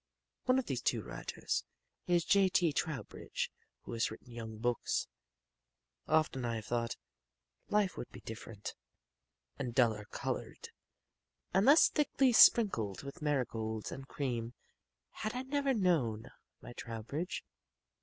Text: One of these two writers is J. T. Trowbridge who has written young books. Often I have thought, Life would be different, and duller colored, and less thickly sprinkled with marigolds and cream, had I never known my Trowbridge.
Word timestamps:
One 0.45 0.57
of 0.57 0.65
these 0.65 0.81
two 0.81 1.03
writers 1.03 1.63
is 2.07 2.25
J. 2.25 2.49
T. 2.49 2.73
Trowbridge 2.73 3.51
who 3.83 3.91
has 3.93 4.09
written 4.09 4.31
young 4.31 4.57
books. 4.57 5.07
Often 6.07 6.43
I 6.43 6.55
have 6.55 6.65
thought, 6.65 6.95
Life 7.69 7.97
would 7.97 8.09
be 8.11 8.21
different, 8.21 8.73
and 9.59 9.75
duller 9.75 10.05
colored, 10.09 10.69
and 11.53 11.67
less 11.67 11.87
thickly 11.87 12.33
sprinkled 12.33 13.03
with 13.03 13.21
marigolds 13.21 13.91
and 13.91 14.07
cream, 14.07 14.55
had 15.11 15.35
I 15.35 15.43
never 15.43 15.71
known 15.71 16.31
my 16.63 16.73
Trowbridge. 16.73 17.45